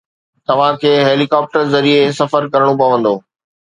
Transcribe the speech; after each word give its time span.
توهان 0.47 0.79
کي 0.85 0.93
heli 1.09 1.27
copter 1.35 1.61
ذريعي 1.77 2.11
سفر 2.23 2.51
ڪرڻو 2.53 2.73
پوندو. 2.85 3.13